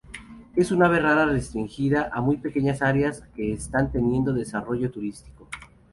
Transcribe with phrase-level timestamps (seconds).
[0.55, 5.47] Es un ave rara restringida a muy pequeñas áreas que están teniendo desarrollo turístico.